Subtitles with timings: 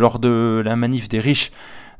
[0.00, 1.52] Lors de la manif des riches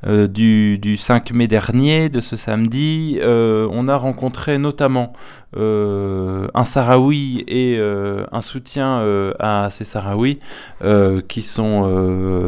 [0.06, 5.12] euh, du, du, 5 mai dernier, de ce samedi, euh, on a rencontré notamment
[5.56, 10.38] un Sahraoui et euh, un soutien euh, à ces Sahraouis
[10.82, 11.82] euh, qui sont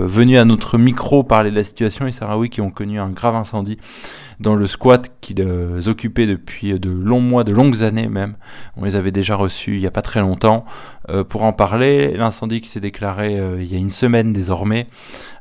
[0.06, 3.34] venus à notre micro parler de la situation, les Sahraouis qui ont connu un grave
[3.34, 3.78] incendie
[4.40, 8.36] dans le squat qu'ils occupaient depuis de longs mois, de longues années même.
[8.76, 10.64] On les avait déjà reçus il n'y a pas très longtemps
[11.10, 12.16] euh, pour en parler.
[12.16, 14.86] L'incendie qui s'est déclaré euh, il y a une semaine désormais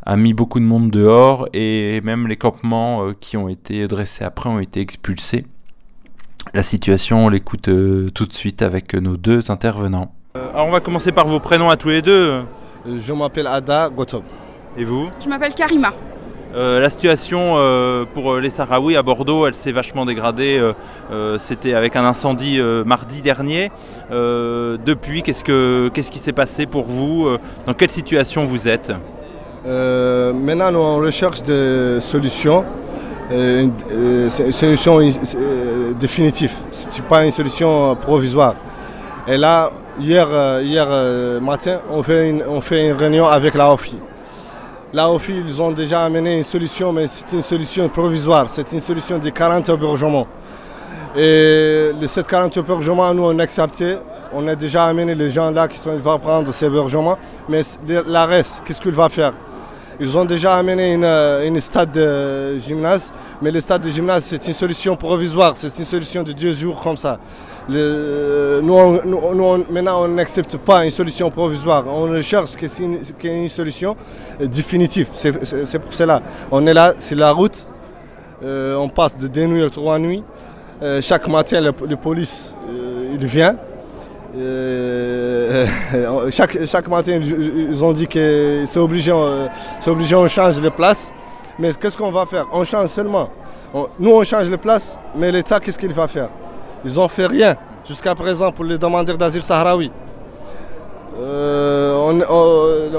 [0.04, 4.23] a mis beaucoup de monde dehors et même les campements euh, qui ont été dressés
[4.23, 5.46] après ont été expulsés.
[6.54, 7.69] La situation, on l'écoute
[8.13, 10.11] tout de suite avec nos deux intervenants.
[10.36, 12.41] alors on va commencer par vos prénoms à tous les deux.
[12.86, 14.23] Je m'appelle Ada Gotob.
[14.77, 15.07] Et vous?
[15.23, 15.91] Je m'appelle Karima.
[16.54, 20.59] Euh, la situation euh, pour les Sahraouis à Bordeaux, elle s'est vachement dégradée.
[21.11, 23.71] Euh, C'était avec un incendie mardi dernier.
[24.09, 27.28] depuis, qu'est-ce, que, qu'est-ce qui s'est passé pour vous
[27.65, 28.92] Dans quelle situation vous êtes?
[29.64, 32.66] Maintenant, nous on recherche des solutions.
[33.31, 35.00] Une solution
[36.00, 36.52] définitive.
[36.72, 38.56] Ce n'est pas une solution provisoire.
[39.28, 40.28] Et là, hier,
[40.62, 40.88] hier
[41.42, 43.98] matin, on fait, une, on fait une réunion avec la OFI.
[44.94, 48.50] Là, au fil, ils ont déjà amené une solution, mais c'est une solution provisoire.
[48.50, 50.28] C'est une solution de 40 hébergements.
[51.16, 53.98] Et les 40 hébergements, nous, on a accepté.
[54.34, 57.18] On a déjà amené les gens là qui sont, ils vont prendre ces hébergements.
[57.48, 57.62] Mais
[58.06, 59.34] la reste, qu'est-ce qu'il va faire?
[60.04, 63.14] Ils ont déjà amené une, une, stade de gymnase.
[63.40, 65.56] Mais le stade de gymnase, c'est une solution provisoire.
[65.56, 67.20] C'est une solution de deux jours comme ça.
[67.70, 71.86] Le, nous, maintenant, on n'accepte pas une solution provisoire.
[71.88, 73.96] On cherche une, une solution
[74.40, 75.08] définitive.
[75.14, 76.20] C'est pour cela.
[76.52, 77.68] On est là, c'est la route.
[78.44, 80.24] Euh, on passe de deux nuits à trois nuits.
[80.82, 83.56] Euh, chaque matin, le, police euh, il vient.
[86.32, 89.12] chaque, chaque matin, ils ont dit que c'est obligé,
[89.88, 91.14] obligé, on change les places.
[91.60, 92.48] Mais qu'est-ce qu'on va faire?
[92.52, 93.30] On change seulement.
[94.00, 96.30] Nous, on change les places, mais l'État, qu'est-ce qu'il va faire?
[96.84, 97.56] Ils n'ont fait rien
[97.88, 99.92] jusqu'à présent pour les demandeurs d'asile sahraouis.
[101.20, 101.94] Euh,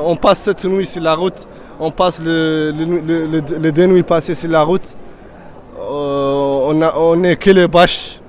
[0.04, 1.48] on, passe cette nuit sur la route,
[1.80, 4.94] on passe le, le, le, les deux nuits passées sur la route.
[5.80, 8.20] Euh, on, a, on est que les bâches.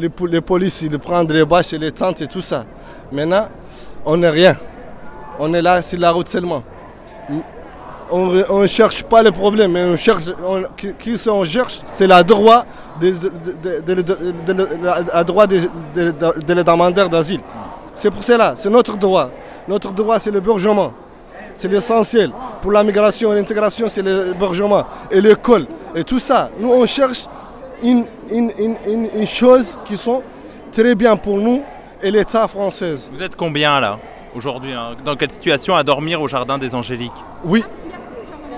[0.00, 2.64] Les, les polices, ils prennent les bâches et les tentes et tout ça.
[3.12, 3.48] Maintenant,
[4.04, 4.56] on n'est rien.
[5.38, 6.62] On est là sur la route seulement
[8.10, 12.22] on ne cherche pas le problème, mais on cherche, on, qui, on cherche, c'est la
[12.22, 12.64] droit
[12.98, 13.28] des de,
[16.62, 17.40] demandeurs d'asile.
[17.94, 19.30] C'est pour cela, c'est notre droit.
[19.66, 20.92] Notre droit, c'est le l'hébergement.
[21.54, 22.30] C'est l'essentiel.
[22.62, 25.66] Pour la migration et l'intégration, c'est le l'hébergement et l'école.
[25.94, 27.26] Et tout ça, nous, on cherche
[27.82, 30.22] une, une, une, une chose qui sont
[30.72, 31.62] très bien pour nous
[32.02, 32.96] et l'État français.
[33.12, 33.98] Vous êtes combien là
[34.34, 34.96] aujourd'hui hein?
[35.04, 37.12] Dans quelle situation à dormir au Jardin des Angéliques?
[37.44, 37.64] Oui.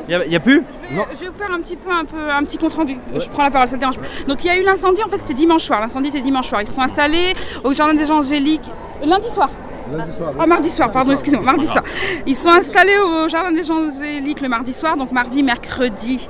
[0.09, 0.65] Il n'y a, plus?
[0.91, 2.95] Je vais, je vais, vous faire un petit peu un, peu, un petit compte rendu.
[3.13, 3.21] Ouais.
[3.21, 4.07] Je prends la parole, ça dérange pas.
[4.27, 5.81] Donc il y a eu l'incendie, en fait c'était dimanche soir.
[5.81, 6.63] L'incendie était dimanche soir.
[6.63, 7.33] Ils se sont installés
[7.63, 8.69] au Jardin des Angéliques
[9.05, 9.51] lundi soir.
[9.93, 10.33] Lundi soir.
[10.39, 11.85] Ah, mardi soir, pardon, excusez-moi, mardi soir.
[12.27, 16.29] Ils sont installés au Jardin des Angéliques le mardi soir, donc mardi, mercredi,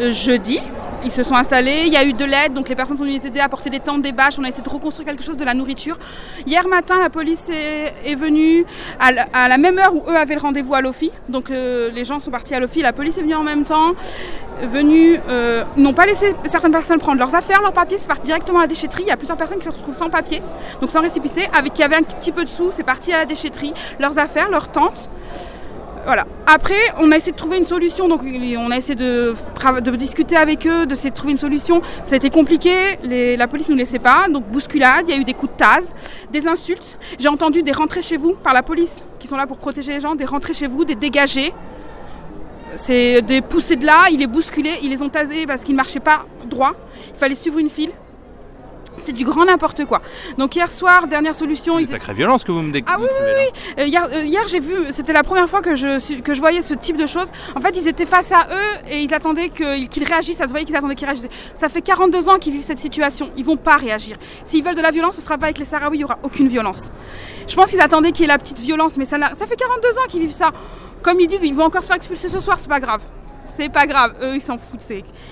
[0.00, 0.60] euh, jeudi.
[1.04, 3.18] Ils se sont installés, il y a eu de l'aide, donc les personnes sont venues
[3.18, 5.36] les aider à porter des tentes, des bâches, on a essayé de reconstruire quelque chose
[5.36, 5.98] de la nourriture.
[6.46, 8.64] Hier matin, la police est, venue
[8.98, 11.10] à, la même heure où eux avaient le rendez-vous à l'OFI.
[11.28, 13.92] Donc euh, les gens sont partis à l'OFI, la police est venue en même temps,
[14.62, 18.60] venus, euh, n'ont pas laissé certaines personnes prendre leurs affaires, leurs papiers, c'est parti directement
[18.60, 19.02] à la déchetterie.
[19.02, 20.42] Il y a plusieurs personnes qui se retrouvent sans papier,
[20.80, 23.26] donc sans récépissé, avec qui avaient un petit peu de sous, c'est parti à la
[23.26, 25.10] déchetterie, leurs affaires, leurs tentes.
[26.04, 26.26] Voilà.
[26.46, 28.08] Après, on a essayé de trouver une solution.
[28.08, 29.34] Donc, on a essayé de,
[29.96, 31.80] discuter avec eux, d'essayer de trouver une solution.
[32.04, 32.98] Ça a été compliqué.
[33.36, 34.28] La police ne nous laissait pas.
[34.28, 35.06] Donc, bousculade.
[35.08, 35.94] Il y a eu des coups de tase,
[36.30, 36.98] des insultes.
[37.18, 40.00] J'ai entendu des rentrées chez vous par la police, qui sont là pour protéger les
[40.00, 41.52] gens, des rentrées chez vous, des dégagés.
[42.76, 44.08] C'est des poussées de là.
[44.10, 46.72] Ils les bousculaient, ils les ont tasés parce qu'ils ne marchaient pas droit.
[47.14, 47.90] Il fallait suivre une file.
[48.96, 50.00] C'est du grand n'importe quoi.
[50.38, 51.74] Donc hier soir, dernière solution.
[51.74, 52.96] C'est une sacrée violence que vous me décrivez.
[52.96, 53.82] Ah oui, oui, oui.
[53.82, 56.62] Euh, hier, euh, hier j'ai vu, c'était la première fois que je, que je voyais
[56.62, 57.30] ce type de choses.
[57.56, 60.38] En fait, ils étaient face à eux et ils attendaient qu'ils qu réagissent.
[60.38, 61.30] Ça se voyait qu'ils attendaient qu'ils réagissaient.
[61.54, 63.30] Ça fait 42 ans qu'ils vivent cette situation.
[63.36, 64.16] Ils vont pas réagir.
[64.44, 66.48] S'ils veulent de la violence, ce sera pas avec les Sahraouis, il y aura aucune
[66.48, 66.90] violence.
[67.46, 69.88] Je pense qu'ils attendaient qu'il y ait la petite violence, mais ça, ça fait 42
[69.98, 70.50] ans qu'ils vivent ça.
[71.02, 73.02] Comme ils disent, ils vont encore se faire expulser ce soir, c'est pas grave.
[73.44, 74.84] C'est pas grave, eux ils s'en foutent.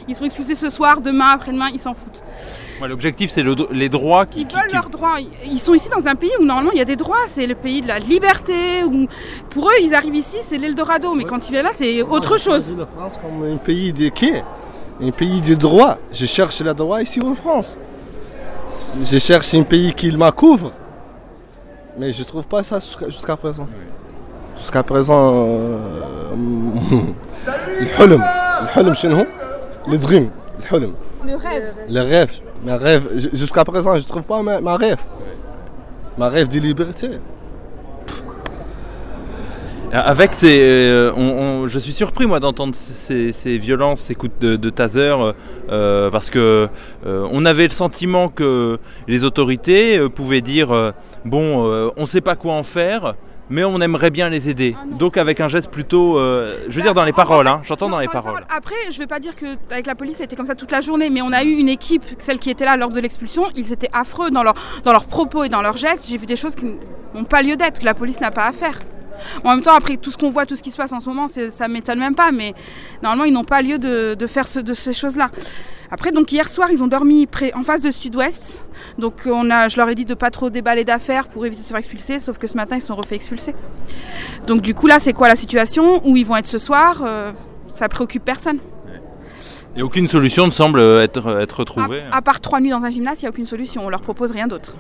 [0.07, 2.23] Ils sont expulsés ce soir, demain, après-demain, ils s'en foutent.
[2.81, 4.41] Ouais, L'objectif c'est le, les droits qui.
[4.41, 5.17] Ils veulent qui, leurs droits.
[5.47, 7.55] Ils sont ici dans un pays où normalement il y a des droits, c'est le
[7.55, 8.85] pays de la liberté.
[8.85, 9.07] Où
[9.49, 11.29] pour eux ils arrivent ici, c'est l'Eldorado, mais ouais.
[11.29, 12.67] quand ils viennent là c'est autre chose.
[12.69, 14.43] Je la France comme un pays de quai,
[15.01, 15.99] un pays de droits.
[16.13, 17.79] Je cherche le droit ici en France.
[18.69, 20.73] Je cherche un pays qui m'a couvre,
[21.99, 22.79] mais je trouve pas ça
[23.09, 23.67] jusqu'à présent.
[24.59, 25.33] Jusqu'à présent.
[25.35, 25.79] Euh
[27.82, 28.22] الحلم
[28.64, 29.26] الحلم شنو هو
[29.88, 30.26] le dream
[30.60, 30.94] الحلم
[31.26, 31.74] Le rêve.
[31.90, 32.32] le rêve
[32.66, 35.00] ma rêve J- jusqu'à présent je trouve pas ma, ma rêve
[36.18, 37.10] ma rêve de liberté
[39.94, 44.34] Avec ces, euh, on- on- je suis surpris moi d'entendre ces, ces violences, ces coups
[44.42, 45.16] de, de taser,
[45.72, 46.68] euh, parce que
[47.06, 48.78] euh, on avait le sentiment que
[49.08, 50.92] les autorités euh, pouvaient dire euh,
[51.24, 53.16] bon, euh, on ne sait pas quoi en faire,
[53.51, 54.75] mais on aimerait bien les aider.
[54.81, 57.47] Ah non, Donc avec un geste plutôt, euh, je veux dire dans les En paroles,
[57.47, 58.45] fait, hein, j'entends dans les paroles.
[58.55, 61.11] Après, je vais pas dire que avec la police, c'était comme ça toute la journée,
[61.11, 63.91] mais on a eu une équipe, celle qui était là lors de l'expulsion, ils étaient
[63.93, 64.55] affreux dans, leur,
[64.85, 66.07] dans leurs propos et dans leurs gestes.
[66.09, 66.67] J'ai vu des choses qui
[67.15, 68.79] n'ont pas lieu d'être, que la police n'a pas à faire.
[69.45, 71.09] En même temps, après tout ce qu'on voit, tout ce qui se passe en ce
[71.09, 72.55] moment, ça m'étonne même pas, mais
[73.03, 75.31] normalement, ils n'ont pas lieu de, de faire ce- de ces choses-là.
[75.95, 78.65] Après, donc hier soir, ils ont dormi près, en face de Sud-Ouest.
[78.99, 81.65] Donc on a, je leur ai dit de pas trop déballer d'affaires pour éviter de
[81.67, 83.55] se faire expulser, sauf que ce matin, ils se sont refait expulser.
[84.47, 86.01] Donc du coup, là, c'est quoi la situation?
[86.09, 87.03] Où ils vont être ce soir?
[87.05, 87.31] Euh,
[87.69, 88.59] Ça préoccupe personne.
[89.77, 92.03] Et aucune solution ne semble être, être À, retrouvée.
[92.11, 93.87] à part trois nuits dans un gymnase, il n'y a aucune solution.
[93.87, 94.77] On leur propose rien d'autre.